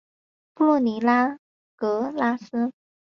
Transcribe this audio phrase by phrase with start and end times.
[0.55, 1.37] 布洛尼拉
[1.75, 2.71] 格拉斯。